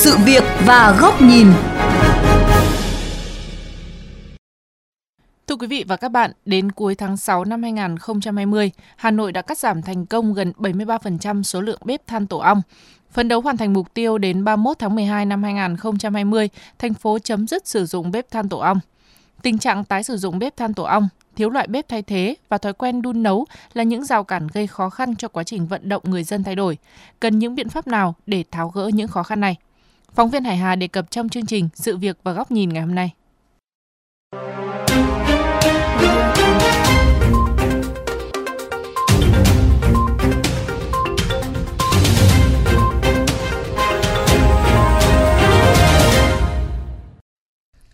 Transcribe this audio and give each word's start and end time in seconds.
sự 0.00 0.16
việc 0.24 0.44
và 0.66 0.96
góc 1.00 1.22
nhìn. 1.22 1.46
Thưa 5.46 5.56
quý 5.56 5.66
vị 5.66 5.84
và 5.88 5.96
các 5.96 6.08
bạn, 6.08 6.32
đến 6.44 6.72
cuối 6.72 6.94
tháng 6.94 7.16
6 7.16 7.44
năm 7.44 7.62
2020, 7.62 8.70
Hà 8.96 9.10
Nội 9.10 9.32
đã 9.32 9.42
cắt 9.42 9.58
giảm 9.58 9.82
thành 9.82 10.06
công 10.06 10.34
gần 10.34 10.52
73% 10.58 11.42
số 11.42 11.60
lượng 11.60 11.80
bếp 11.84 12.06
than 12.06 12.26
tổ 12.26 12.38
ong. 12.38 12.62
Phấn 13.10 13.28
đấu 13.28 13.40
hoàn 13.40 13.56
thành 13.56 13.72
mục 13.72 13.94
tiêu 13.94 14.18
đến 14.18 14.44
31 14.44 14.78
tháng 14.78 14.94
12 14.94 15.26
năm 15.26 15.42
2020, 15.42 16.48
thành 16.78 16.94
phố 16.94 17.18
chấm 17.18 17.46
dứt 17.46 17.66
sử 17.66 17.86
dụng 17.86 18.10
bếp 18.10 18.30
than 18.30 18.48
tổ 18.48 18.58
ong. 18.58 18.80
Tình 19.42 19.58
trạng 19.58 19.84
tái 19.84 20.02
sử 20.02 20.16
dụng 20.16 20.38
bếp 20.38 20.56
than 20.56 20.74
tổ 20.74 20.82
ong, 20.82 21.08
thiếu 21.36 21.50
loại 21.50 21.66
bếp 21.66 21.88
thay 21.88 22.02
thế 22.02 22.34
và 22.48 22.58
thói 22.58 22.72
quen 22.72 23.02
đun 23.02 23.22
nấu 23.22 23.46
là 23.72 23.82
những 23.82 24.04
rào 24.04 24.24
cản 24.24 24.48
gây 24.52 24.66
khó 24.66 24.90
khăn 24.90 25.16
cho 25.16 25.28
quá 25.28 25.44
trình 25.44 25.66
vận 25.66 25.88
động 25.88 26.02
người 26.06 26.24
dân 26.24 26.44
thay 26.44 26.54
đổi. 26.54 26.78
Cần 27.20 27.38
những 27.38 27.54
biện 27.54 27.68
pháp 27.68 27.86
nào 27.86 28.14
để 28.26 28.44
tháo 28.50 28.68
gỡ 28.68 28.90
những 28.94 29.08
khó 29.08 29.22
khăn 29.22 29.40
này? 29.40 29.56
Phóng 30.14 30.30
viên 30.30 30.44
Hải 30.44 30.56
Hà 30.56 30.76
đề 30.76 30.88
cập 30.88 31.10
trong 31.10 31.28
chương 31.28 31.46
trình 31.46 31.68
Sự 31.74 31.96
việc 31.96 32.18
và 32.22 32.32
góc 32.32 32.50
nhìn 32.50 32.68
ngày 32.68 32.82
hôm 32.82 32.94
nay. 32.94 33.14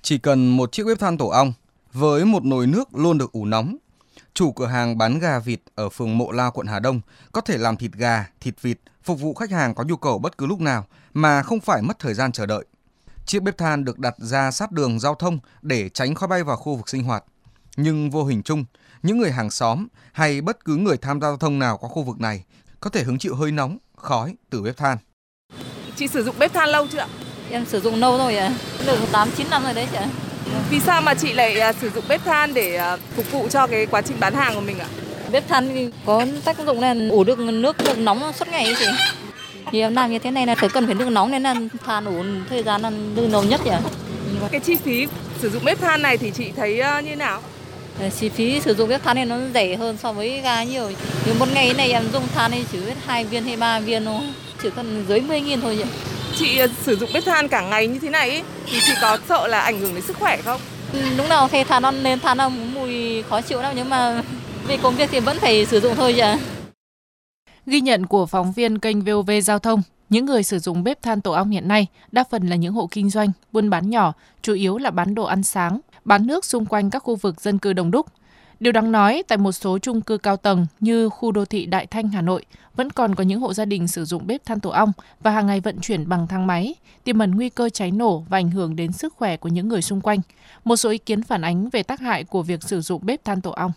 Chỉ 0.03 0.19
cần 0.19 0.57
một 0.57 0.73
chiếc 0.73 0.87
bếp 0.87 0.99
than 0.99 1.19
tổ 1.19 1.29
ong 1.29 1.53
với 1.93 2.25
một 2.25 2.45
nồi 2.45 2.67
nước 2.67 2.95
luôn 2.95 3.19
được 3.19 3.33
ủ 3.33 3.45
nóng. 3.45 3.77
Chủ 4.35 4.53
cửa 4.53 4.67
hàng 4.67 4.99
bán 4.99 5.19
gà 5.19 5.39
vịt 5.39 5.61
ở 5.75 5.89
phường 5.89 6.19
Mộ 6.19 6.33
Lao, 6.33 6.51
quận 6.51 6.67
Hà 6.67 6.81
Đông 6.81 7.01
có 7.33 7.41
thể 7.41 7.59
làm 7.59 7.77
thịt 7.77 7.93
gà, 7.93 8.27
thịt 8.41 8.63
vịt 8.63 8.79
phục 9.07 9.21
vụ 9.21 9.35
khách 9.35 9.51
hàng 9.51 9.75
có 9.75 9.85
nhu 9.85 9.97
cầu 9.97 10.19
bất 10.19 10.39
cứ 10.39 10.47
lúc 10.47 10.61
nào 10.61 10.85
mà 11.15 11.43
không 11.43 11.61
phải 11.61 11.83
mất 11.83 11.99
thời 11.99 12.15
gian 12.15 12.33
chờ 12.33 12.47
đợi. 12.47 12.65
Chiếc 13.27 13.43
bếp 13.43 13.59
than 13.59 13.85
được 13.85 13.99
đặt 13.99 14.15
ra 14.19 14.51
sát 14.51 14.73
đường 14.73 15.01
giao 15.01 15.15
thông 15.15 15.39
để 15.63 15.89
tránh 15.89 16.15
khói 16.15 16.29
bay 16.29 16.43
vào 16.43 16.57
khu 16.57 16.77
vực 16.77 16.89
sinh 16.89 17.05
hoạt. 17.05 17.25
Nhưng 17.77 18.11
vô 18.11 18.25
hình 18.25 18.43
chung, 18.43 18.65
những 19.03 19.19
người 19.19 19.33
hàng 19.33 19.51
xóm 19.51 19.87
hay 20.13 20.41
bất 20.41 20.65
cứ 20.65 20.77
người 20.77 20.97
tham 20.97 21.21
gia 21.21 21.29
giao 21.29 21.37
thông 21.37 21.59
nào 21.59 21.79
qua 21.79 21.89
khu 21.89 22.03
vực 22.03 22.21
này 22.21 22.45
có 22.81 22.91
thể 22.91 23.03
hứng 23.03 23.19
chịu 23.19 23.35
hơi 23.35 23.53
nóng, 23.53 23.79
khói 23.97 24.35
từ 24.51 24.63
bếp 24.63 24.77
than. 24.77 24.99
Chị 25.97 26.09
sử 26.09 26.25
dụng 26.25 26.39
bếp 26.39 26.55
than 26.55 26.69
lâu 26.69 26.87
chưa 26.93 26.99
ạ? 26.99 27.09
Em 27.51 27.67
sử 27.67 27.81
dụng 27.81 27.95
lâu 27.95 28.19
rồi 28.19 28.37
ạ, 28.37 28.55
được 28.87 28.99
8 29.13 29.29
9 29.37 29.51
năm 29.51 29.63
rồi 29.65 29.75
đấy 29.75 29.89
chị 29.91 29.97
ạ. 29.97 30.09
Vì 30.71 30.81
sao 30.81 31.03
mà 31.03 31.15
chị 31.15 31.33
lại 31.33 31.61
à, 31.61 31.73
sử 31.73 31.91
dụng 31.91 32.05
bếp 32.09 32.25
than 32.25 32.55
để 32.55 32.77
à, 32.77 32.97
phục 33.17 33.33
vụ 33.33 33.49
cho 33.49 33.67
cái 33.67 33.87
quá 33.87 34.03
trình 34.03 34.17
bán 34.21 34.35
hàng 34.35 34.55
của 34.55 34.61
mình 34.61 34.79
ạ? 34.79 34.87
Bếp 35.33 35.49
than 35.49 35.69
thì 35.69 35.89
có 36.07 36.27
tác 36.45 36.59
dụng 36.67 36.81
là 36.81 36.95
ủ 37.11 37.25
được 37.25 37.39
nước 37.39 37.77
được 37.85 37.99
nóng 37.99 38.33
suốt 38.33 38.49
ngày 38.49 38.65
ấy 38.65 38.75
chị. 38.79 38.87
Thì 39.73 39.81
em 39.81 39.95
làm 39.95 40.11
như 40.11 40.19
thế 40.19 40.31
này 40.31 40.47
là 40.47 40.55
phải 40.55 40.69
cần 40.69 40.87
phải 40.87 40.95
nước 40.95 41.11
nóng 41.11 41.31
nên 41.31 41.43
là 41.43 41.55
than 41.87 42.05
ủ 42.05 42.25
thời 42.51 42.63
gian 42.63 42.83
là 42.83 42.91
nước 42.91 43.29
nấu 43.31 43.43
nhất 43.45 43.61
ạ. 43.71 43.81
Cái 44.51 44.61
chi 44.61 44.77
phí 44.77 45.07
sử 45.43 45.51
dụng 45.51 45.65
bếp 45.65 45.81
than 45.81 46.03
này 46.03 46.19
thì 46.19 46.31
chị 46.31 46.53
thấy 46.57 46.81
à, 46.81 47.01
như 47.01 47.17
nào? 47.17 47.41
Ờ, 48.01 48.11
Chi 48.21 48.29
phí 48.29 48.61
sử 48.61 48.75
dụng 48.75 48.89
bếp 48.89 49.05
than 49.05 49.17
này 49.17 49.25
nó 49.27 49.37
rẻ 49.55 49.77
hơn 49.77 49.97
so 50.03 50.13
với 50.13 50.41
ga 50.41 50.65
nhiều. 50.65 50.91
Thì 51.25 51.33
một 51.39 51.47
ngày 51.55 51.75
này 51.75 51.93
em 51.93 52.03
dùng 52.13 52.29
than 52.35 52.51
thì 52.51 52.65
chỉ 52.73 52.79
biết 52.81 52.95
hai 53.07 53.25
viên 53.25 53.45
hay 53.45 53.57
ba 53.57 53.81
viên 53.81 54.05
thôi. 54.05 54.21
Chỉ 54.63 54.69
cần 54.77 55.05
dưới 55.09 55.21
10 55.21 55.41
nghìn 55.41 55.61
thôi 55.61 55.79
ạ. 55.83 55.89
Chị 56.37 56.59
à, 56.59 56.67
sử 56.83 56.97
dụng 56.97 57.11
bếp 57.15 57.25
than 57.25 57.49
cả 57.49 57.61
ngày 57.61 57.87
như 57.87 57.99
thế 57.99 58.11
này 58.11 58.31
ý, 58.31 58.41
thì 58.67 58.79
chị 58.87 58.93
có 59.03 59.19
sợ 59.29 59.47
là 59.47 59.61
ảnh 59.61 59.81
hưởng 59.81 59.95
đến 59.95 60.05
sức 60.07 60.17
khỏe 60.21 60.37
không? 60.45 60.61
Lúc 61.17 61.29
nào 61.29 61.49
thấy 61.49 61.65
than 61.65 61.83
nó 61.83 61.91
lên 61.91 62.21
than 62.21 62.39
nó 62.39 62.49
mùi 62.49 63.23
khó 63.23 63.41
chịu 63.41 63.61
lắm 63.63 63.73
nhưng 63.77 63.89
mà 63.91 64.23
vì 64.69 64.77
công 64.77 64.97
việc 64.97 65.09
thì 65.13 65.21
vẫn 65.21 65.37
phải 65.41 65.67
sử 65.67 65.81
dụng 65.81 65.95
thôi 65.97 66.15
chứ. 66.17 66.43
Ghi 67.67 67.81
nhận 67.81 68.07
của 68.07 68.27
phóng 68.27 68.53
viên 68.53 68.79
kênh 68.79 69.01
VOV 69.01 69.31
Giao 69.43 69.59
thông, 69.59 69.83
những 70.09 70.27
người 70.27 70.43
sử 70.43 70.59
dụng 70.59 70.85
bếp 70.85 71.03
than 71.03 71.21
tổ 71.21 71.33
ong 71.33 71.51
hiện 71.51 71.69
nay 71.69 71.87
đa 72.13 72.25
phần 72.31 72.47
là 72.47 72.57
những 72.57 72.73
hộ 72.73 72.89
kinh 72.91 73.11
doanh, 73.11 73.33
buôn 73.53 73.71
bán 73.71 73.91
nhỏ, 73.91 74.13
chủ 74.43 74.55
yếu 74.55 74.79
là 74.79 74.91
bán 74.91 75.15
đồ 75.15 75.25
ăn 75.25 75.43
sáng, 75.43 75.81
bán 76.05 76.27
nước 76.27 76.45
xung 76.45 76.67
quanh 76.67 76.91
các 76.91 76.99
khu 76.99 77.17
vực 77.17 77.41
dân 77.41 77.59
cư 77.59 77.73
đông 77.73 77.91
đúc. 77.91 78.07
Điều 78.61 78.73
đáng 78.73 78.93
nói, 78.93 79.23
tại 79.29 79.39
một 79.39 79.53
số 79.53 79.79
chung 79.79 80.01
cư 80.01 80.19
cao 80.19 80.37
tầng 80.37 80.67
như 80.81 81.09
khu 81.09 81.33
đô 81.33 81.45
thị 81.45 81.67
Đại 81.67 81.87
Thanh 81.87 82.09
Hà 82.09 82.23
Nội, 82.23 82.45
vẫn 82.77 82.91
còn 82.91 83.15
có 83.15 83.25
những 83.25 83.41
hộ 83.41 83.55
gia 83.55 83.65
đình 83.65 83.89
sử 83.89 84.05
dụng 84.05 84.27
bếp 84.27 84.45
than 84.45 84.61
tổ 84.61 84.71
ong 84.71 84.93
và 85.21 85.31
hàng 85.31 85.47
ngày 85.47 85.61
vận 85.61 85.81
chuyển 85.81 86.09
bằng 86.09 86.27
thang 86.27 86.47
máy, 86.47 86.75
tiềm 87.05 87.19
ẩn 87.19 87.35
nguy 87.35 87.49
cơ 87.49 87.69
cháy 87.69 87.91
nổ 87.91 88.25
và 88.29 88.39
ảnh 88.39 88.51
hưởng 88.51 88.77
đến 88.77 88.93
sức 88.93 89.15
khỏe 89.17 89.37
của 89.37 89.49
những 89.49 89.69
người 89.69 89.83
xung 89.83 90.01
quanh. 90.01 90.21
Một 90.65 90.77
số 90.77 90.91
ý 90.91 90.99
kiến 90.99 91.23
phản 91.23 91.43
ánh 91.43 91.69
về 91.69 91.83
tác 91.83 92.01
hại 92.01 92.25
của 92.25 92.43
việc 92.43 92.63
sử 92.63 92.81
dụng 92.81 93.07
bếp 93.07 93.25
than 93.25 93.41
tổ 93.41 93.51
ong 93.51 93.73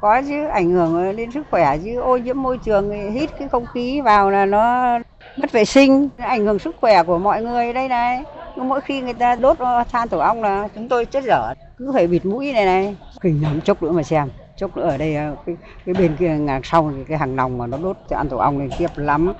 có 0.00 0.22
chứ 0.28 0.46
ảnh 0.46 0.70
hưởng 0.70 1.16
đến 1.16 1.30
sức 1.30 1.46
khỏe 1.50 1.78
chứ 1.84 2.00
ô 2.00 2.16
nhiễm 2.16 2.42
môi 2.42 2.58
trường 2.58 3.10
hít 3.12 3.30
cái 3.38 3.48
không 3.48 3.66
khí 3.66 4.00
vào 4.00 4.30
là 4.30 4.46
nó 4.46 4.98
mất 5.36 5.52
vệ 5.52 5.64
sinh 5.64 6.08
ảnh 6.16 6.46
hưởng 6.46 6.58
sức 6.58 6.76
khỏe 6.80 7.02
của 7.02 7.18
mọi 7.18 7.42
người 7.42 7.72
đây 7.72 7.88
này. 7.88 8.22
Mỗi 8.56 8.80
khi 8.80 9.00
người 9.00 9.14
ta 9.14 9.34
đốt 9.34 9.58
than 9.92 10.08
tổ 10.08 10.18
ong 10.18 10.42
là 10.42 10.68
chúng 10.74 10.88
tôi 10.88 11.04
chết 11.04 11.24
dở 11.24 11.54
cứ 11.78 11.90
phải 11.94 12.06
bịt 12.06 12.26
mũi 12.26 12.52
này 12.52 12.64
này. 12.64 12.96
Kinh 13.20 13.42
lắm 13.42 13.60
chốc 13.60 13.82
nữa 13.82 13.90
mà 13.90 14.02
xem 14.02 14.28
chốc 14.56 14.76
nữa 14.76 14.88
ở 14.88 14.96
đây 14.96 15.16
ờ, 15.16 15.36
cái, 15.46 15.56
cái 15.86 15.94
bên 15.94 16.16
kia 16.18 16.28
ngàn 16.28 16.60
sau 16.64 16.92
thì 16.96 17.04
cái 17.08 17.18
hàng 17.18 17.36
nòng 17.36 17.58
mà 17.58 17.66
nó 17.66 17.78
đốt 17.78 17.96
cho 18.08 18.16
ăn 18.16 18.28
tổ 18.28 18.36
ong 18.36 18.58
lên 18.58 18.70
kiếp 18.78 18.98
lắm. 18.98 19.32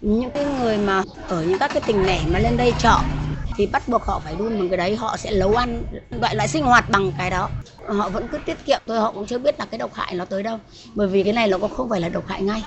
Những 0.00 0.30
cái 0.30 0.46
người 0.60 0.78
mà 0.78 1.02
ở 1.28 1.44
những 1.48 1.58
các 1.58 1.70
cái 1.74 1.82
tỉnh 1.86 2.06
lẻ 2.06 2.18
mà 2.32 2.38
lên 2.38 2.56
đây 2.56 2.72
chọn 2.78 3.00
thì 3.58 3.66
bắt 3.66 3.88
buộc 3.88 4.02
họ 4.02 4.20
phải 4.24 4.34
đun 4.38 4.58
bằng 4.58 4.68
cái 4.68 4.76
đấy 4.76 4.96
họ 4.96 5.16
sẽ 5.16 5.30
nấu 5.30 5.54
ăn 5.54 5.82
loại 6.10 6.34
loại 6.36 6.48
sinh 6.48 6.64
hoạt 6.64 6.90
bằng 6.90 7.12
cái 7.18 7.30
đó. 7.30 7.50
Họ 7.86 8.08
vẫn 8.08 8.28
cứ 8.32 8.38
tiết 8.46 8.56
kiệm 8.66 8.82
thôi 8.86 8.98
họ 8.98 9.12
cũng 9.12 9.26
chưa 9.26 9.38
biết 9.38 9.58
là 9.58 9.66
cái 9.66 9.78
độc 9.78 9.94
hại 9.94 10.14
nó 10.14 10.24
tới 10.24 10.42
đâu 10.42 10.58
bởi 10.94 11.08
vì 11.08 11.22
cái 11.22 11.32
này 11.32 11.48
nó 11.48 11.58
cũng 11.58 11.74
không 11.74 11.88
phải 11.88 12.00
là 12.00 12.08
độc 12.08 12.26
hại 12.26 12.42
ngay. 12.42 12.62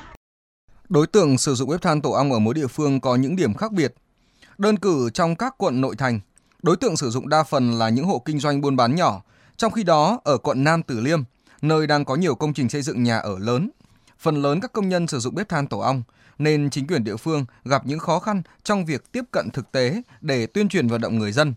Đối 0.89 1.07
tượng 1.07 1.37
sử 1.37 1.55
dụng 1.55 1.69
bếp 1.69 1.81
than 1.81 2.01
tổ 2.01 2.11
ong 2.11 2.33
ở 2.33 2.39
mỗi 2.39 2.53
địa 2.53 2.67
phương 2.67 3.01
có 3.01 3.15
những 3.15 3.35
điểm 3.35 3.53
khác 3.53 3.71
biệt. 3.71 3.93
Đơn 4.57 4.77
cử 4.77 5.09
trong 5.13 5.35
các 5.35 5.55
quận 5.57 5.81
nội 5.81 5.95
thành, 5.95 6.19
đối 6.63 6.77
tượng 6.77 6.97
sử 6.97 7.09
dụng 7.09 7.29
đa 7.29 7.43
phần 7.43 7.71
là 7.71 7.89
những 7.89 8.05
hộ 8.05 8.21
kinh 8.25 8.39
doanh 8.39 8.61
buôn 8.61 8.75
bán 8.75 8.95
nhỏ, 8.95 9.21
trong 9.57 9.71
khi 9.71 9.83
đó 9.83 10.19
ở 10.23 10.37
quận 10.37 10.63
Nam 10.63 10.83
Tử 10.83 10.99
Liêm, 10.99 11.23
nơi 11.61 11.87
đang 11.87 12.05
có 12.05 12.15
nhiều 12.15 12.35
công 12.35 12.53
trình 12.53 12.69
xây 12.69 12.81
dựng 12.81 13.03
nhà 13.03 13.17
ở 13.17 13.39
lớn, 13.39 13.69
phần 14.19 14.41
lớn 14.41 14.59
các 14.61 14.73
công 14.73 14.89
nhân 14.89 15.07
sử 15.07 15.19
dụng 15.19 15.35
bếp 15.35 15.49
than 15.49 15.67
tổ 15.67 15.79
ong 15.79 16.03
nên 16.43 16.69
chính 16.69 16.87
quyền 16.87 17.03
địa 17.03 17.15
phương 17.15 17.45
gặp 17.65 17.81
những 17.85 17.99
khó 17.99 18.19
khăn 18.19 18.41
trong 18.63 18.85
việc 18.85 19.11
tiếp 19.11 19.23
cận 19.31 19.49
thực 19.49 19.71
tế 19.71 20.01
để 20.21 20.45
tuyên 20.45 20.69
truyền 20.69 20.87
vận 20.87 21.01
động 21.01 21.19
người 21.19 21.31
dân. 21.31 21.53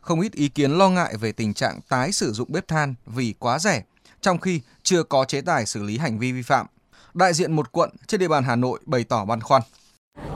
Không 0.00 0.20
ít 0.20 0.32
ý 0.32 0.48
kiến 0.48 0.70
lo 0.70 0.88
ngại 0.88 1.16
về 1.20 1.32
tình 1.32 1.54
trạng 1.54 1.80
tái 1.88 2.12
sử 2.12 2.32
dụng 2.32 2.52
bếp 2.52 2.68
than 2.68 2.94
vì 3.06 3.34
quá 3.38 3.58
rẻ, 3.58 3.82
trong 4.20 4.38
khi 4.38 4.60
chưa 4.82 5.02
có 5.02 5.24
chế 5.24 5.40
tài 5.40 5.66
xử 5.66 5.82
lý 5.82 5.98
hành 5.98 6.18
vi 6.18 6.32
vi 6.32 6.42
phạm. 6.42 6.66
Đại 7.14 7.34
diện 7.34 7.52
một 7.52 7.72
quận 7.72 7.90
trên 8.06 8.20
địa 8.20 8.28
bàn 8.28 8.44
Hà 8.44 8.56
Nội 8.56 8.80
bày 8.86 9.04
tỏ 9.04 9.24
băn 9.24 9.40
khoăn. 9.40 9.62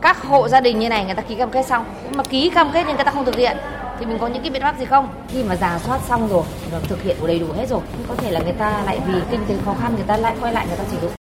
các 0.03 0.23
hộ 0.23 0.49
gia 0.49 0.61
đình 0.61 0.79
như 0.79 0.89
này 0.89 1.05
người 1.05 1.15
ta 1.15 1.23
ký 1.23 1.35
cam 1.35 1.51
kết 1.51 1.67
xong 1.67 1.85
nhưng 2.05 2.17
mà 2.17 2.25
ký 2.25 2.51
cam 2.55 2.71
kết 2.73 2.85
nhưng 2.87 2.97
người 2.97 3.05
ta 3.05 3.11
không 3.11 3.25
thực 3.25 3.37
hiện 3.37 3.57
thì 3.99 4.07
mình 4.07 4.19
có 4.21 4.27
những 4.27 4.43
cái 4.43 4.51
biện 4.51 4.63
pháp 4.63 4.79
gì 4.79 4.85
không 4.85 5.09
khi 5.29 5.45
mà 5.45 5.57
giả 5.57 5.79
soát 5.79 6.01
xong 6.09 6.29
rồi 6.29 6.45
và 6.73 6.81
thực 6.81 7.03
hiện 7.03 7.17
đầy 7.27 7.39
đủ 7.39 7.53
hết 7.53 7.69
rồi 7.69 7.81
có 8.09 8.15
thể 8.15 8.31
là 8.31 8.41
người 8.41 8.53
ta 8.53 8.83
lại 8.85 9.01
vì 9.07 9.21
kinh 9.31 9.41
tế 9.49 9.55
khó 9.65 9.75
khăn 9.81 9.95
người 9.95 10.05
ta 10.07 10.17
lại 10.17 10.37
quay 10.41 10.53
lại 10.53 10.67
người 10.67 10.77
ta 10.77 10.85
sử 10.91 11.01
dụng 11.01 11.18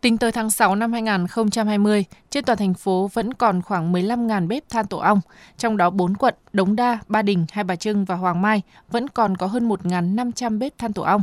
Tính 0.00 0.18
tới 0.18 0.32
tháng 0.32 0.50
6 0.50 0.74
năm 0.74 0.92
2020, 0.92 2.04
trên 2.30 2.44
toàn 2.44 2.58
thành 2.58 2.74
phố 2.74 3.10
vẫn 3.12 3.34
còn 3.34 3.62
khoảng 3.62 3.92
15.000 3.92 4.48
bếp 4.48 4.68
than 4.68 4.86
tổ 4.86 4.98
ong, 4.98 5.20
trong 5.58 5.76
đó 5.76 5.90
4 5.90 6.14
quận 6.14 6.34
Đống 6.52 6.76
Đa, 6.76 6.98
Ba 7.08 7.22
Đình, 7.22 7.46
Hai 7.52 7.64
Bà 7.64 7.76
Trưng 7.76 8.04
và 8.04 8.14
Hoàng 8.14 8.42
Mai 8.42 8.62
vẫn 8.90 9.08
còn 9.08 9.36
có 9.36 9.46
hơn 9.46 9.68
1.500 9.68 10.58
bếp 10.58 10.78
than 10.78 10.92
tổ 10.92 11.02
ong. 11.02 11.22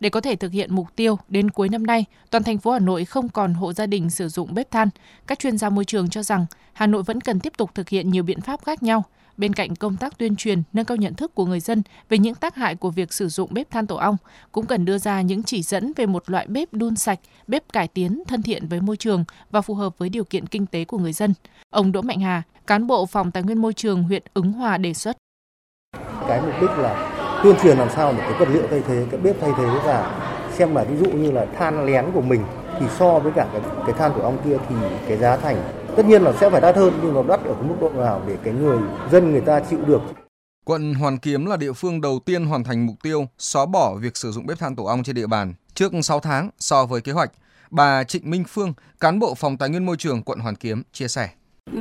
Để 0.00 0.08
có 0.08 0.20
thể 0.20 0.36
thực 0.36 0.52
hiện 0.52 0.74
mục 0.74 0.86
tiêu, 0.96 1.18
đến 1.28 1.50
cuối 1.50 1.68
năm 1.68 1.86
nay, 1.86 2.04
toàn 2.30 2.44
thành 2.44 2.58
phố 2.58 2.72
Hà 2.72 2.78
Nội 2.78 3.04
không 3.04 3.28
còn 3.28 3.54
hộ 3.54 3.72
gia 3.72 3.86
đình 3.86 4.10
sử 4.10 4.28
dụng 4.28 4.54
bếp 4.54 4.70
than. 4.70 4.88
Các 5.26 5.38
chuyên 5.38 5.58
gia 5.58 5.70
môi 5.70 5.84
trường 5.84 6.08
cho 6.08 6.22
rằng 6.22 6.46
Hà 6.72 6.86
Nội 6.86 7.02
vẫn 7.02 7.20
cần 7.20 7.40
tiếp 7.40 7.52
tục 7.56 7.70
thực 7.74 7.88
hiện 7.88 8.10
nhiều 8.10 8.22
biện 8.22 8.40
pháp 8.40 8.64
khác 8.64 8.82
nhau, 8.82 9.04
Bên 9.36 9.52
cạnh 9.52 9.76
công 9.76 9.96
tác 9.96 10.18
tuyên 10.18 10.36
truyền, 10.36 10.62
nâng 10.72 10.84
cao 10.84 10.96
nhận 10.96 11.14
thức 11.14 11.34
của 11.34 11.46
người 11.46 11.60
dân 11.60 11.82
về 12.08 12.18
những 12.18 12.34
tác 12.34 12.54
hại 12.54 12.74
của 12.74 12.90
việc 12.90 13.12
sử 13.12 13.28
dụng 13.28 13.54
bếp 13.54 13.70
than 13.70 13.86
tổ 13.86 13.96
ong, 13.96 14.16
cũng 14.52 14.66
cần 14.66 14.84
đưa 14.84 14.98
ra 14.98 15.20
những 15.20 15.42
chỉ 15.42 15.62
dẫn 15.62 15.92
về 15.96 16.06
một 16.06 16.30
loại 16.30 16.46
bếp 16.46 16.72
đun 16.72 16.96
sạch, 16.96 17.20
bếp 17.46 17.72
cải 17.72 17.88
tiến 17.88 18.22
thân 18.28 18.42
thiện 18.42 18.68
với 18.68 18.80
môi 18.80 18.96
trường 18.96 19.24
và 19.50 19.60
phù 19.60 19.74
hợp 19.74 19.98
với 19.98 20.08
điều 20.08 20.24
kiện 20.24 20.43
kinh 20.46 20.66
tế 20.66 20.84
của 20.84 20.98
người 20.98 21.12
dân. 21.12 21.34
Ông 21.70 21.92
Đỗ 21.92 22.02
Mạnh 22.02 22.20
Hà, 22.20 22.42
cán 22.66 22.86
bộ 22.86 23.06
phòng 23.06 23.30
tài 23.30 23.42
nguyên 23.42 23.62
môi 23.62 23.72
trường 23.72 24.02
huyện 24.02 24.22
Ứng 24.34 24.52
Hòa 24.52 24.78
đề 24.78 24.94
xuất. 24.94 25.16
cái 26.28 26.40
mục 26.42 26.54
đích 26.60 26.70
là 26.70 27.10
tuyên 27.42 27.56
truyền 27.62 27.78
làm 27.78 27.88
sao 27.96 28.12
một 28.12 28.22
cái 28.22 28.38
vật 28.38 28.48
liệu 28.52 28.62
thay 28.70 28.82
thế 28.88 29.06
cái 29.10 29.20
bếp 29.20 29.40
thay 29.40 29.50
thế 29.56 29.66
và 29.84 30.20
xem 30.52 30.74
là 30.74 30.84
ví 30.84 30.96
dụ 30.96 31.12
như 31.12 31.30
là 31.30 31.46
than 31.58 31.86
lén 31.86 32.04
của 32.14 32.20
mình 32.20 32.44
thì 32.80 32.86
so 32.98 33.18
với 33.18 33.32
cả 33.32 33.48
cái, 33.52 33.62
cái 33.86 33.92
than 33.98 34.12
của 34.14 34.22
ong 34.22 34.38
kia 34.44 34.56
thì 34.68 34.74
cái 35.08 35.18
giá 35.18 35.36
thành 35.36 35.56
tất 35.96 36.06
nhiên 36.06 36.22
là 36.22 36.32
sẽ 36.32 36.50
phải 36.50 36.60
đắt 36.60 36.76
hơn 36.76 36.98
nhưng 37.02 37.14
nó 37.14 37.22
đắt 37.22 37.40
ở 37.44 37.54
cái 37.54 37.62
mức 37.62 37.74
độ 37.80 37.90
nào 37.90 38.22
để 38.28 38.36
cái 38.44 38.54
người 38.54 38.78
dân 39.12 39.32
người 39.32 39.40
ta 39.40 39.60
chịu 39.60 39.78
được 39.86 40.00
Quận 40.64 40.94
Hoàn 40.94 41.18
Kiếm 41.18 41.46
là 41.46 41.56
địa 41.56 41.72
phương 41.72 42.00
đầu 42.00 42.18
tiên 42.24 42.46
hoàn 42.46 42.64
thành 42.64 42.86
mục 42.86 42.96
tiêu 43.02 43.26
xóa 43.38 43.66
bỏ 43.66 43.94
việc 43.94 44.16
sử 44.16 44.32
dụng 44.32 44.46
bếp 44.46 44.58
than 44.58 44.76
tổ 44.76 44.84
ong 44.84 45.02
trên 45.02 45.16
địa 45.16 45.26
bàn 45.26 45.54
trước 45.74 45.92
6 46.02 46.20
tháng 46.20 46.50
so 46.58 46.86
với 46.86 47.00
kế 47.00 47.12
hoạch. 47.12 47.32
Bà 47.76 48.04
Trịnh 48.04 48.30
Minh 48.30 48.44
Phương, 48.48 48.72
cán 49.00 49.18
bộ 49.18 49.34
phòng 49.34 49.56
tài 49.56 49.68
nguyên 49.68 49.86
môi 49.86 49.96
trường 49.96 50.22
quận 50.22 50.38
Hoàn 50.38 50.56
Kiếm 50.56 50.82
chia 50.92 51.08
sẻ. 51.08 51.28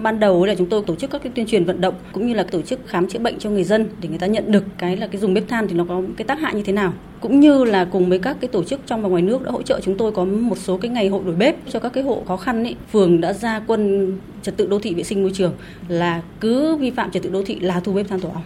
ban 0.01 0.19
đầu 0.19 0.45
là 0.45 0.55
chúng 0.55 0.69
tôi 0.69 0.83
tổ 0.87 0.95
chức 0.95 1.11
các 1.11 1.23
cái 1.23 1.31
tuyên 1.35 1.45
truyền 1.45 1.65
vận 1.65 1.81
động 1.81 1.95
cũng 2.13 2.27
như 2.27 2.33
là 2.33 2.43
tổ 2.43 2.61
chức 2.61 2.79
khám 2.87 3.09
chữa 3.09 3.19
bệnh 3.19 3.39
cho 3.39 3.49
người 3.49 3.63
dân 3.63 3.89
để 4.01 4.09
người 4.09 4.17
ta 4.17 4.27
nhận 4.27 4.51
được 4.51 4.63
cái 4.77 4.97
là 4.97 5.07
cái 5.07 5.21
dùng 5.21 5.33
bếp 5.33 5.47
than 5.47 5.67
thì 5.67 5.75
nó 5.75 5.85
có 5.89 6.01
cái 6.17 6.27
tác 6.27 6.39
hại 6.39 6.55
như 6.55 6.63
thế 6.63 6.73
nào. 6.73 6.93
Cũng 7.21 7.39
như 7.39 7.63
là 7.63 7.85
cùng 7.85 8.09
với 8.09 8.19
các 8.19 8.37
cái 8.41 8.47
tổ 8.47 8.63
chức 8.63 8.79
trong 8.85 9.01
và 9.01 9.09
ngoài 9.09 9.21
nước 9.21 9.43
đã 9.43 9.51
hỗ 9.51 9.61
trợ 9.61 9.79
chúng 9.83 9.97
tôi 9.97 10.11
có 10.11 10.25
một 10.25 10.57
số 10.57 10.77
cái 10.77 10.91
ngày 10.91 11.07
hội 11.07 11.23
đổi 11.25 11.35
bếp 11.35 11.55
cho 11.71 11.79
các 11.79 11.93
cái 11.93 12.03
hộ 12.03 12.23
khó 12.27 12.37
khăn 12.37 12.63
ấy. 12.63 12.75
Phường 12.91 13.21
đã 13.21 13.33
ra 13.33 13.61
quân 13.67 14.11
trật 14.41 14.57
tự 14.57 14.67
đô 14.67 14.79
thị 14.79 14.93
vệ 14.93 15.03
sinh 15.03 15.21
môi 15.21 15.31
trường 15.33 15.53
là 15.87 16.21
cứ 16.39 16.75
vi 16.75 16.91
phạm 16.91 17.11
trật 17.11 17.23
tự 17.23 17.29
đô 17.29 17.43
thị 17.43 17.59
là 17.59 17.79
thu 17.79 17.93
bếp 17.93 18.07
than 18.09 18.19
tổ 18.19 18.29
ong. 18.29 18.43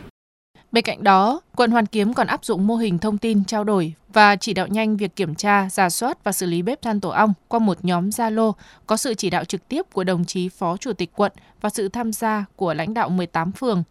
Bên 0.71 0.83
cạnh 0.83 1.03
đó, 1.03 1.41
quận 1.55 1.71
Hoàn 1.71 1.85
Kiếm 1.85 2.13
còn 2.13 2.27
áp 2.27 2.45
dụng 2.45 2.67
mô 2.67 2.75
hình 2.75 2.99
thông 2.99 3.17
tin 3.17 3.45
trao 3.45 3.63
đổi 3.63 3.93
và 4.13 4.35
chỉ 4.35 4.53
đạo 4.53 4.67
nhanh 4.67 4.97
việc 4.97 5.15
kiểm 5.15 5.35
tra, 5.35 5.69
giả 5.69 5.89
soát 5.89 6.23
và 6.23 6.31
xử 6.31 6.45
lý 6.45 6.61
bếp 6.61 6.81
than 6.81 6.99
tổ 6.99 7.09
ong 7.09 7.33
qua 7.47 7.59
một 7.59 7.77
nhóm 7.85 8.09
Zalo 8.09 8.51
có 8.87 8.97
sự 8.97 9.13
chỉ 9.13 9.29
đạo 9.29 9.45
trực 9.45 9.67
tiếp 9.67 9.85
của 9.93 10.03
đồng 10.03 10.25
chí 10.25 10.49
Phó 10.49 10.77
Chủ 10.77 10.93
tịch 10.93 11.11
quận 11.15 11.31
và 11.61 11.69
sự 11.69 11.89
tham 11.89 12.13
gia 12.13 12.45
của 12.55 12.73
lãnh 12.73 12.93
đạo 12.93 13.09
18 13.09 13.51
phường. 13.51 13.83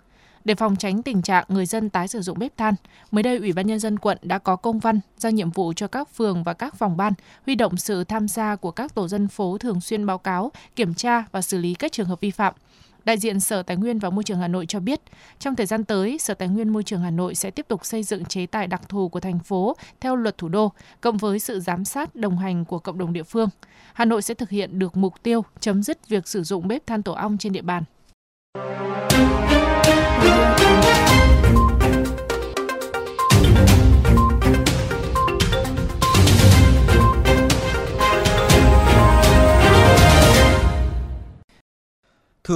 Để 0.45 0.55
phòng 0.55 0.77
tránh 0.77 1.03
tình 1.03 1.23
trạng 1.23 1.45
người 1.49 1.67
dân 1.67 1.91
tái 1.91 2.09
sử 2.09 2.21
dụng 2.23 2.39
bếp 2.39 2.57
than, 2.57 2.75
mới 3.11 3.23
đây 3.23 3.37
Ủy 3.39 3.53
ban 3.53 3.67
Nhân 3.67 3.79
dân 3.79 3.99
quận 3.99 4.19
đã 4.23 4.39
có 4.39 4.57
công 4.57 4.79
văn 4.79 5.01
giao 5.19 5.33
nhiệm 5.33 5.51
vụ 5.51 5.73
cho 5.77 5.87
các 5.87 6.09
phường 6.15 6.45
và 6.45 6.53
các 6.53 6.75
phòng 6.75 6.97
ban 6.97 7.13
huy 7.47 7.55
động 7.55 7.77
sự 7.77 8.05
tham 8.05 8.29
gia 8.29 8.57
của 8.57 8.71
các 8.71 8.95
tổ 8.95 9.09
dân 9.09 9.29
phố 9.29 9.59
thường 9.59 9.81
xuyên 9.81 10.07
báo 10.07 10.19
cáo, 10.19 10.53
kiểm 10.77 10.95
tra 10.95 11.25
và 11.33 11.43
xử 11.43 11.59
lý 11.59 11.75
các 11.75 11.93
trường 11.93 12.07
hợp 12.07 12.21
vi 12.21 12.31
phạm. 12.31 12.55
Đại 13.07 13.19
diện 13.19 13.41
Sở 13.41 13.63
Tài 13.63 13.77
nguyên 13.77 13.99
và 13.99 14.11
Môi 14.11 14.25
trường 14.25 14.39
Hà 14.39 14.49
Nội 14.49 14.67
cho 14.67 14.81
biết, 14.81 15.01
trong 15.39 15.57
thời 15.57 15.67
gian 15.67 15.85
tới, 15.85 16.19
Sở 16.19 16.35
Tài 16.35 16.49
nguyên 16.49 16.69
Môi 16.69 16.83
trường 16.83 17.01
Hà 17.01 17.11
Nội 17.11 17.35
sẽ 17.35 17.51
tiếp 17.51 17.69
tục 17.69 17.87
xây 17.87 18.03
dựng 18.03 18.25
chế 18.25 18.47
tài 18.47 18.67
đặc 18.67 18.89
thù 18.89 19.09
của 19.09 19.21
thành 19.21 19.39
phố 19.39 19.77
theo 20.01 20.17
luật 20.17 20.39
thủ 20.39 20.49
đô, 20.49 20.73
cộng 21.01 21.17
với 21.17 21.39
sự 21.39 21.61
giám 21.61 21.85
sát 21.85 22.17
đồng 22.17 22.39
hành 22.39 22.65
của 22.65 22.79
cộng 22.79 22.99
đồng 22.99 23.13
địa 23.13 23.23
phương. 23.23 23.49
Hà 23.93 24.05
Nội 24.05 24.23
sẽ 24.23 24.35
thực 24.35 24.51
hiện 24.51 24.79
được 24.79 24.97
mục 24.97 25.23
tiêu 25.23 25.45
chấm 25.61 25.83
dứt 25.83 26.09
việc 26.09 26.29
sử 26.29 26.43
dụng 26.43 26.69
bếp 26.69 26.87
than 26.87 27.03
tổ 27.03 27.13
ong 27.13 27.39
trên 27.39 27.53
địa 27.53 27.63
bàn. 27.63 27.83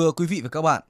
Thưa 0.00 0.12
quý 0.12 0.26
vị 0.26 0.40
và 0.40 0.48
các 0.48 0.62
bạn, 0.62 0.82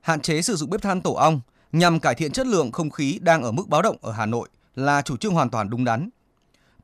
hạn 0.00 0.20
chế 0.20 0.42
sử 0.42 0.56
dụng 0.56 0.70
bếp 0.70 0.82
than 0.82 1.00
tổ 1.00 1.12
ong 1.12 1.40
nhằm 1.72 2.00
cải 2.00 2.14
thiện 2.14 2.32
chất 2.32 2.46
lượng 2.46 2.72
không 2.72 2.90
khí 2.90 3.18
đang 3.22 3.42
ở 3.42 3.52
mức 3.52 3.68
báo 3.68 3.82
động 3.82 3.96
ở 4.00 4.12
Hà 4.12 4.26
Nội 4.26 4.48
là 4.74 5.02
chủ 5.02 5.16
trương 5.16 5.34
hoàn 5.34 5.50
toàn 5.50 5.70
đúng 5.70 5.84
đắn. 5.84 6.08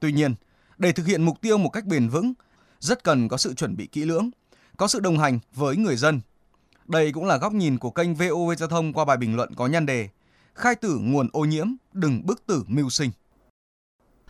Tuy 0.00 0.12
nhiên, 0.12 0.34
để 0.78 0.92
thực 0.92 1.06
hiện 1.06 1.22
mục 1.22 1.40
tiêu 1.40 1.58
một 1.58 1.68
cách 1.68 1.84
bền 1.84 2.08
vững, 2.08 2.32
rất 2.80 3.04
cần 3.04 3.28
có 3.28 3.36
sự 3.36 3.54
chuẩn 3.54 3.76
bị 3.76 3.86
kỹ 3.86 4.04
lưỡng, 4.04 4.30
có 4.76 4.88
sự 4.88 5.00
đồng 5.00 5.18
hành 5.18 5.38
với 5.54 5.76
người 5.76 5.96
dân. 5.96 6.20
Đây 6.86 7.12
cũng 7.12 7.24
là 7.24 7.36
góc 7.36 7.52
nhìn 7.52 7.78
của 7.78 7.90
kênh 7.90 8.14
VOV 8.14 8.52
Giao 8.58 8.68
thông 8.68 8.92
qua 8.92 9.04
bài 9.04 9.16
bình 9.16 9.36
luận 9.36 9.54
có 9.54 9.66
nhan 9.66 9.86
đề 9.86 10.08
Khai 10.54 10.74
tử 10.74 10.98
nguồn 11.00 11.28
ô 11.32 11.44
nhiễm, 11.44 11.66
đừng 11.92 12.26
bức 12.26 12.46
tử 12.46 12.64
mưu 12.66 12.90
sinh. 12.90 13.10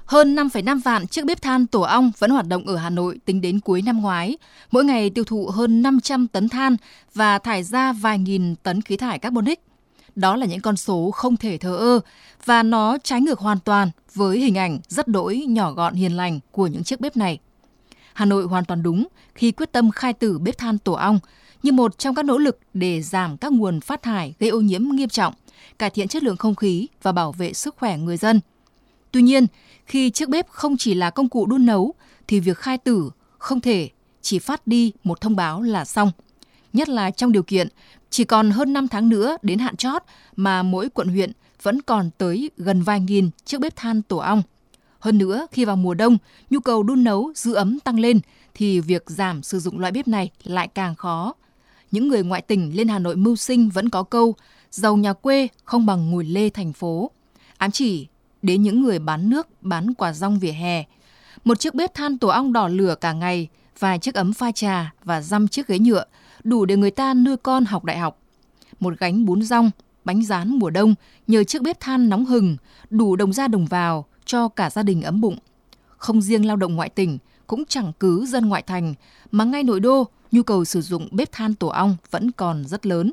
Hơn 0.05 0.37
5,5 0.37 0.81
vạn 0.83 1.07
chiếc 1.07 1.25
bếp 1.25 1.43
than 1.43 1.67
tổ 1.67 1.81
ong 1.81 2.13
vẫn 2.19 2.31
hoạt 2.31 2.47
động 2.47 2.67
ở 2.67 2.77
Hà 2.77 2.91
Nội 2.91 3.19
tính 3.25 3.41
đến 3.41 3.61
cuối 3.61 3.83
năm 3.83 4.01
ngoái. 4.03 4.37
Mỗi 4.71 4.85
ngày 4.85 5.11
tiêu 5.11 5.25
thụ 5.25 5.47
hơn 5.47 5.83
500 5.83 6.29
tấn 6.29 6.49
than 6.49 6.77
và 7.15 7.39
thải 7.39 7.63
ra 7.63 7.93
vài 7.93 8.19
nghìn 8.19 8.55
tấn 8.57 8.83
khí 8.83 8.97
thải 8.97 9.19
carbonic. 9.19 9.61
Đó 10.15 10.37
là 10.37 10.47
những 10.47 10.61
con 10.61 10.77
số 10.77 11.11
không 11.11 11.37
thể 11.37 11.59
thờ 11.59 11.77
ơ 11.77 12.01
và 12.45 12.63
nó 12.63 12.99
trái 13.05 13.21
ngược 13.21 13.39
hoàn 13.39 13.59
toàn 13.61 13.91
với 14.15 14.39
hình 14.39 14.59
ảnh 14.59 14.79
rất 14.89 15.09
đỗi 15.09 15.45
nhỏ 15.49 15.73
gọn 15.73 15.95
hiền 15.95 16.17
lành 16.17 16.41
của 16.51 16.67
những 16.67 16.85
chiếc 16.85 17.01
bếp 17.01 17.17
này. 17.17 17.39
Hà 18.13 18.25
Nội 18.25 18.45
hoàn 18.45 18.65
toàn 18.65 18.83
đúng 18.83 19.07
khi 19.35 19.53
quyết 19.53 19.73
tâm 19.73 19.91
khai 19.91 20.13
tử 20.13 20.39
bếp 20.39 20.59
than 20.59 20.79
tổ 20.79 20.93
ong 20.93 21.19
như 21.63 21.73
một 21.73 21.99
trong 21.99 22.15
các 22.15 22.25
nỗ 22.25 22.39
lực 22.39 22.59
để 22.75 23.03
giảm 23.03 23.37
các 23.37 23.53
nguồn 23.53 23.81
phát 23.81 24.03
thải 24.03 24.35
gây 24.39 24.51
ô 24.51 24.61
nhiễm 24.61 24.83
nghiêm 24.83 25.09
trọng, 25.09 25.35
cải 25.79 25.91
thiện 25.91 26.09
chất 26.09 26.23
lượng 26.23 26.37
không 26.37 26.55
khí 26.55 26.87
và 27.03 27.13
bảo 27.13 27.33
vệ 27.33 27.53
sức 27.53 27.77
khỏe 27.79 27.99
người 27.99 28.17
dân. 28.17 28.41
Tuy 29.15 29.23
nhiên, 29.23 29.47
khi 29.87 30.11
chiếc 30.11 30.29
bếp 30.29 30.49
không 30.49 30.77
chỉ 30.77 30.95
là 30.95 31.11
công 31.11 31.29
cụ 31.29 31.47
đun 31.47 31.67
nấu 31.67 31.95
thì 32.29 32.41
việc 32.41 32.59
khai 32.59 32.79
tử 32.79 33.11
không 33.39 33.61
thể 33.61 33.91
chỉ 34.23 34.39
phát 34.39 34.67
đi 34.67 34.93
một 35.05 35.21
thông 35.21 35.37
báo 35.37 35.63
là 35.63 35.85
xong. 35.85 36.11
Nhất 36.73 36.89
là 36.89 37.11
trong 37.11 37.33
điều 37.33 37.43
kiện 37.43 37.69
chỉ 38.11 38.25
còn 38.25 38.51
hơn 38.51 38.73
5 38.73 38.89
tháng 38.89 39.09
nữa 39.09 39.37
đến 39.43 39.59
hạn 39.59 39.77
chót 39.77 40.03
mà 40.37 40.63
mỗi 40.63 40.89
quận 40.89 41.09
huyện 41.09 41.33
vẫn 41.63 41.83
còn 41.83 42.11
tới 42.19 42.51
gần 42.57 42.83
vài 42.83 43.01
nghìn 43.01 43.31
chiếc 43.45 43.61
bếp 43.61 43.77
than 43.77 44.03
tổ 44.03 44.17
ong. 44.17 44.43
Hơn 44.99 45.19
nữa, 45.19 45.47
khi 45.53 45.65
vào 45.65 45.77
mùa 45.77 45.95
đông, 45.95 46.19
nhu 46.51 46.61
cầu 46.61 46.83
đun 46.83 47.05
nấu 47.05 47.33
giữ 47.35 47.55
ấm 47.55 47.81
tăng 47.81 48.01
lên 48.01 48.21
thì 48.55 48.81
việc 48.81 49.03
giảm 49.07 49.43
sử 49.43 49.61
dụng 49.61 49.79
loại 49.79 49.93
bếp 49.93 50.09
này 50.09 50.31
lại 50.45 50.69
càng 50.69 50.95
khó. 50.95 51.35
Những 51.91 52.09
người 52.09 52.23
ngoại 52.23 52.43
tỉnh 52.43 52.77
lên 52.77 52.89
Hà 52.89 52.99
Nội 52.99 53.17
mưu 53.17 53.37
sinh 53.37 53.69
vẫn 53.69 53.89
có 53.89 54.03
câu 54.03 54.35
giàu 54.71 54.97
nhà 54.97 55.13
quê 55.13 55.49
không 55.65 55.87
bằng 55.87 56.11
ngồi 56.11 56.25
lê 56.25 56.51
thành 56.51 56.73
phố. 56.73 57.11
Ám 57.59 57.71
chỉ 57.71 58.07
đến 58.45 58.63
những 58.63 58.83
người 58.83 58.99
bán 58.99 59.31
nước, 59.31 59.49
bán 59.63 59.95
quả 59.95 60.13
rong 60.13 60.39
vỉa 60.39 60.53
hè. 60.53 60.85
Một 61.45 61.61
chiếc 61.61 61.75
bếp 61.75 61.95
than 61.95 62.19
tổ 62.19 62.29
ong 62.29 62.53
đỏ 62.53 62.69
lửa 62.69 62.95
cả 63.01 63.13
ngày, 63.13 63.49
vài 63.79 63.99
chiếc 63.99 64.15
ấm 64.15 64.33
pha 64.33 64.53
trà 64.53 64.93
và 65.05 65.21
dăm 65.21 65.49
chiếc 65.49 65.67
ghế 65.67 65.79
nhựa, 65.79 66.05
đủ 66.45 66.65
để 66.65 66.77
người 66.77 66.91
ta 66.91 67.15
nuôi 67.15 67.37
con 67.37 67.65
học 67.65 67.85
đại 67.85 67.99
học. 67.99 68.19
Một 68.81 68.95
gánh 68.99 69.25
bún 69.25 69.43
rong, 69.43 69.71
bánh 70.05 70.25
rán 70.25 70.59
mùa 70.59 70.71
đông 70.71 70.95
nhờ 71.27 71.45
chiếc 71.45 71.63
bếp 71.63 71.81
than 71.81 72.09
nóng 72.09 72.25
hừng, 72.25 72.57
đủ 72.91 73.17
đồng 73.17 73.33
ra 73.33 73.49
đồng 73.49 73.67
vào 73.67 74.05
cho 74.25 74.49
cả 74.49 74.71
gia 74.71 74.83
đình 74.83 75.03
ấm 75.03 75.21
bụng. 75.21 75.39
Không 75.97 76.23
riêng 76.23 76.47
lao 76.47 76.57
động 76.57 76.75
ngoại 76.77 76.89
tỉnh, 76.89 77.19
cũng 77.47 77.65
chẳng 77.69 77.93
cứ 78.01 78.27
dân 78.27 78.49
ngoại 78.49 78.63
thành, 78.63 78.95
mà 79.31 79.45
ngay 79.45 79.63
nội 79.63 79.81
đô, 79.81 80.07
nhu 80.33 80.43
cầu 80.43 80.65
sử 80.65 80.83
dụng 80.83 81.09
bếp 81.11 81.33
than 81.33 81.55
tổ 81.55 81.69
ong 81.69 81.97
vẫn 82.11 82.31
còn 82.31 82.65
rất 82.65 82.87
lớn. 82.87 83.13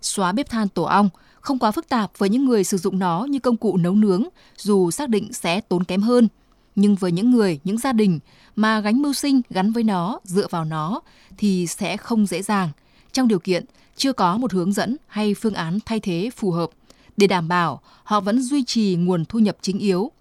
Xóa 0.00 0.32
bếp 0.32 0.50
than 0.50 0.68
tổ 0.68 0.82
ong 0.82 1.08
không 1.40 1.58
quá 1.58 1.70
phức 1.70 1.88
tạp 1.88 2.18
với 2.18 2.28
những 2.28 2.44
người 2.44 2.64
sử 2.64 2.76
dụng 2.76 2.98
nó 2.98 3.24
như 3.24 3.38
công 3.38 3.56
cụ 3.56 3.76
nấu 3.76 3.94
nướng, 3.94 4.24
dù 4.56 4.90
xác 4.90 5.08
định 5.08 5.32
sẽ 5.32 5.60
tốn 5.60 5.84
kém 5.84 6.02
hơn. 6.02 6.28
Nhưng 6.74 6.94
với 6.94 7.12
những 7.12 7.30
người, 7.30 7.60
những 7.64 7.78
gia 7.78 7.92
đình 7.92 8.18
mà 8.56 8.80
gánh 8.80 9.02
mưu 9.02 9.12
sinh 9.12 9.40
gắn 9.50 9.72
với 9.72 9.82
nó, 9.82 10.20
dựa 10.24 10.46
vào 10.50 10.64
nó 10.64 11.00
thì 11.38 11.66
sẽ 11.66 11.96
không 11.96 12.26
dễ 12.26 12.42
dàng 12.42 12.70
trong 13.12 13.28
điều 13.28 13.38
kiện 13.38 13.64
chưa 13.96 14.12
có 14.12 14.38
một 14.38 14.52
hướng 14.52 14.72
dẫn 14.72 14.96
hay 15.06 15.34
phương 15.34 15.54
án 15.54 15.78
thay 15.86 16.00
thế 16.00 16.30
phù 16.36 16.50
hợp 16.50 16.70
để 17.16 17.26
đảm 17.26 17.48
bảo 17.48 17.80
họ 18.04 18.20
vẫn 18.20 18.42
duy 18.42 18.64
trì 18.64 18.96
nguồn 18.96 19.24
thu 19.24 19.38
nhập 19.38 19.56
chính 19.60 19.78
yếu. 19.78 20.12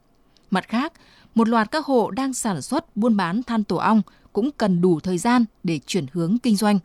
Mặt 0.51 0.67
khác, 0.67 0.93
một 1.35 1.47
loạt 1.47 1.71
các 1.71 1.85
hộ 1.85 2.11
đang 2.11 2.33
sản 2.33 2.61
xuất 2.61 2.97
buôn 2.97 3.17
bán 3.17 3.43
than 3.43 3.63
tổ 3.63 3.75
ong 3.75 4.01
cũng 4.33 4.51
cần 4.51 4.81
đủ 4.81 4.99
thời 4.99 5.17
gian 5.17 5.45
để 5.63 5.79
chuyển 5.85 6.05
hướng 6.13 6.37
kinh 6.43 6.55
doanh. 6.55 6.79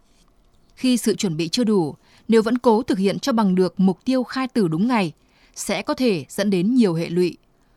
Khi 0.74 0.96
sự 0.96 1.14
chuẩn 1.14 1.36
bị 1.36 1.48
chưa 1.48 1.64
đủ, 1.64 1.94
nếu 2.28 2.42
vẫn 2.42 2.58
cố 2.58 2.82
thực 2.82 2.98
hiện 2.98 3.18
cho 3.18 3.32
bằng 3.32 3.54
được 3.54 3.80
mục 3.80 3.98
tiêu 4.04 4.22
khai 4.22 4.48
tử 4.48 4.68
đúng 4.68 4.88
ngày, 4.88 5.12
sẽ 5.54 5.82
có 5.82 5.94
thể 5.94 6.24
dẫn 6.28 6.50
đến 6.50 6.74
nhiều 6.74 6.94
hệ 6.94 7.08
lụy. 7.08 7.36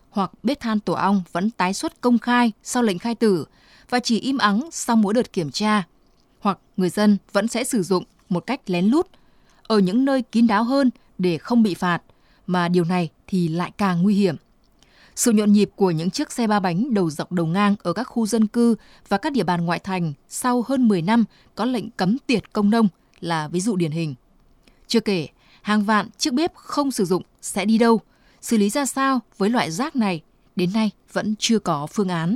Hoặc 0.09 0.31
bếp 0.43 0.59
than 0.59 0.79
tổ 0.79 0.93
ong 0.93 1.23
vẫn 1.31 1.51
tái 1.51 1.73
xuất 1.73 2.01
công 2.01 2.19
khai 2.19 2.51
sau 2.63 2.83
lệnh 2.83 2.99
khai 2.99 3.15
tử 3.15 3.45
và 3.89 3.99
chỉ 3.99 4.19
im 4.19 4.37
ắng 4.37 4.69
sau 4.71 4.95
mỗi 4.95 5.13
đợt 5.13 5.33
kiểm 5.33 5.51
tra. 5.51 5.83
Hoặc 6.39 6.59
người 6.77 6.89
dân 6.89 7.17
vẫn 7.31 7.47
sẽ 7.47 7.63
sử 7.63 7.83
dụng 7.83 8.03
một 8.29 8.39
cách 8.47 8.61
lén 8.65 8.85
lút 8.85 9.07
ở 9.63 9.79
những 9.79 10.05
nơi 10.05 10.21
kín 10.21 10.47
đáo 10.47 10.63
hơn 10.63 10.89
để 11.17 11.37
không 11.37 11.63
bị 11.63 11.73
phạt, 11.73 12.01
mà 12.47 12.67
điều 12.67 12.83
này 12.83 13.09
thì 13.27 13.47
lại 13.47 13.71
càng 13.77 14.03
nguy 14.03 14.15
hiểm. 14.15 14.35
Sự 15.15 15.31
nhộn 15.31 15.51
nhịp 15.51 15.69
của 15.75 15.91
những 15.91 16.09
chiếc 16.09 16.31
xe 16.31 16.47
ba 16.47 16.59
bánh 16.59 16.93
đầu 16.93 17.09
dọc 17.09 17.31
đầu 17.31 17.45
ngang 17.45 17.75
ở 17.83 17.93
các 17.93 18.03
khu 18.03 18.25
dân 18.25 18.47
cư 18.47 18.75
và 19.09 19.17
các 19.17 19.33
địa 19.33 19.43
bàn 19.43 19.65
ngoại 19.65 19.79
thành 19.79 20.13
sau 20.29 20.65
hơn 20.67 20.87
10 20.87 21.01
năm 21.01 21.23
có 21.55 21.65
lệnh 21.65 21.89
cấm 21.89 22.17
tiệt 22.27 22.53
công 22.53 22.69
nông 22.69 22.87
là 23.19 23.47
ví 23.47 23.59
dụ 23.59 23.75
điển 23.75 23.91
hình. 23.91 24.15
Chưa 24.87 24.99
kể, 24.99 25.27
hàng 25.61 25.83
vạn 25.83 26.09
chiếc 26.17 26.33
bếp 26.33 26.55
không 26.55 26.91
sử 26.91 27.05
dụng 27.05 27.23
sẽ 27.41 27.65
đi 27.65 27.77
đâu, 27.77 28.01
xử 28.41 28.57
lý 28.57 28.69
ra 28.69 28.85
sao 28.85 29.19
với 29.37 29.49
loại 29.49 29.71
rác 29.71 29.95
này, 29.95 30.21
đến 30.55 30.73
nay 30.73 30.91
vẫn 31.13 31.35
chưa 31.39 31.59
có 31.59 31.87
phương 31.87 32.09
án. 32.09 32.35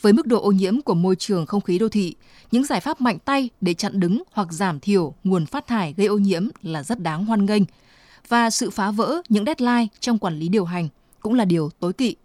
Với 0.00 0.12
mức 0.12 0.26
độ 0.26 0.42
ô 0.42 0.52
nhiễm 0.52 0.82
của 0.82 0.94
môi 0.94 1.16
trường 1.16 1.46
không 1.46 1.60
khí 1.60 1.78
đô 1.78 1.88
thị, 1.88 2.14
những 2.50 2.64
giải 2.64 2.80
pháp 2.80 3.00
mạnh 3.00 3.18
tay 3.18 3.50
để 3.60 3.74
chặn 3.74 4.00
đứng 4.00 4.22
hoặc 4.32 4.52
giảm 4.52 4.80
thiểu 4.80 5.14
nguồn 5.24 5.46
phát 5.46 5.66
thải 5.66 5.94
gây 5.96 6.06
ô 6.06 6.18
nhiễm 6.18 6.48
là 6.62 6.82
rất 6.82 7.00
đáng 7.00 7.24
hoan 7.24 7.46
nghênh. 7.46 7.62
Và 8.28 8.50
sự 8.50 8.70
phá 8.70 8.90
vỡ 8.90 9.22
những 9.28 9.44
deadline 9.44 9.86
trong 10.00 10.18
quản 10.18 10.38
lý 10.38 10.48
điều 10.48 10.64
hành 10.64 10.88
cũng 11.20 11.34
là 11.34 11.44
điều 11.44 11.70
tối 11.80 11.92
kỵ. 11.92 12.16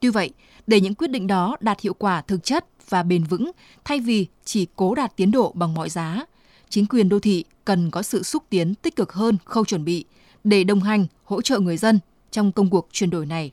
Tuy 0.00 0.08
vậy, 0.08 0.30
để 0.66 0.80
những 0.80 0.94
quyết 0.94 1.10
định 1.10 1.26
đó 1.26 1.56
đạt 1.60 1.80
hiệu 1.80 1.94
quả 1.94 2.22
thực 2.22 2.44
chất 2.44 2.66
và 2.88 3.02
bền 3.02 3.24
vững 3.24 3.50
thay 3.84 4.00
vì 4.00 4.26
chỉ 4.44 4.66
cố 4.76 4.94
đạt 4.94 5.16
tiến 5.16 5.30
độ 5.30 5.52
bằng 5.54 5.74
mọi 5.74 5.90
giá, 5.90 6.24
chính 6.70 6.86
quyền 6.86 7.08
đô 7.08 7.18
thị 7.18 7.44
cần 7.64 7.90
có 7.90 8.02
sự 8.02 8.22
xúc 8.22 8.42
tiến 8.50 8.74
tích 8.74 8.96
cực 8.96 9.12
hơn 9.12 9.36
khâu 9.44 9.64
chuẩn 9.64 9.84
bị 9.84 10.04
để 10.44 10.64
đồng 10.64 10.80
hành, 10.80 11.06
hỗ 11.24 11.42
trợ 11.42 11.58
người 11.58 11.76
dân 11.76 11.98
trong 12.30 12.52
công 12.52 12.70
cuộc 12.70 12.88
chuyển 12.92 13.10
đổi 13.10 13.26
này. 13.26 13.50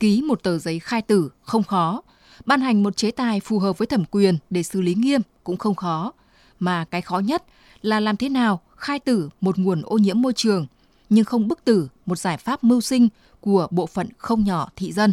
Ký 0.00 0.22
một 0.22 0.42
tờ 0.42 0.58
giấy 0.58 0.78
khai 0.78 1.02
tử 1.02 1.30
không 1.42 1.62
khó, 1.62 2.02
ban 2.44 2.60
hành 2.60 2.82
một 2.82 2.96
chế 2.96 3.10
tài 3.10 3.40
phù 3.40 3.58
hợp 3.58 3.78
với 3.78 3.86
thẩm 3.86 4.04
quyền 4.04 4.38
để 4.50 4.62
xử 4.62 4.80
lý 4.80 4.94
nghiêm 4.94 5.20
cũng 5.44 5.56
không 5.56 5.74
khó, 5.74 6.12
mà 6.58 6.84
cái 6.84 7.02
khó 7.02 7.18
nhất 7.18 7.44
là 7.82 8.00
làm 8.00 8.16
thế 8.16 8.28
nào 8.28 8.60
khai 8.76 8.98
tử 8.98 9.28
một 9.40 9.58
nguồn 9.58 9.82
ô 9.84 9.98
nhiễm 9.98 10.22
môi 10.22 10.32
trường 10.32 10.66
nhưng 11.10 11.24
không 11.24 11.48
bức 11.48 11.64
tử 11.64 11.88
một 12.06 12.18
giải 12.18 12.36
pháp 12.36 12.64
mưu 12.64 12.80
sinh 12.80 13.08
của 13.40 13.68
bộ 13.70 13.86
phận 13.86 14.08
không 14.18 14.44
nhỏ 14.44 14.70
thị 14.76 14.92
dân. 14.92 15.12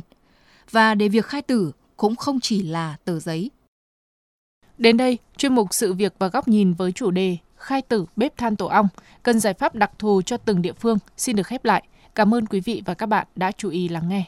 Và 0.72 0.96
để 0.96 1.10
việc 1.10 1.26
khai 1.26 1.42
tử 1.42 1.72
cũng 1.98 2.16
không 2.16 2.40
chỉ 2.40 2.64
là 2.64 2.98
tờ 3.06 3.20
giấy 3.20 3.52
Đến 4.78 4.98
đây, 4.98 5.18
chuyên 5.38 5.56
mục 5.56 5.74
Sự 5.74 5.94
việc 5.94 6.14
và 6.20 6.28
góc 6.28 6.48
nhìn 6.48 6.74
với 6.74 6.92
chủ 6.92 7.12
đề 7.12 7.38
khai 7.56 7.82
tử 7.82 8.06
bếp 8.16 8.38
than 8.38 8.56
tổ 8.56 8.66
ong, 8.66 8.88
cần 9.24 9.40
giải 9.40 9.54
pháp 9.54 9.76
đặc 9.76 9.92
thù 10.00 10.22
cho 10.22 10.38
từng 10.38 10.62
địa 10.62 10.74
phương 10.74 10.98
xin 11.18 11.36
được 11.36 11.48
khép 11.48 11.66
lại. 11.66 11.84
Cảm 12.16 12.34
ơn 12.34 12.46
quý 12.46 12.60
vị 12.60 12.82
và 12.86 12.94
các 12.94 13.06
bạn 13.06 13.28
đã 13.36 13.52
chú 13.52 13.70
ý 13.70 13.90
lắng 13.90 14.10
nghe. 14.10 14.24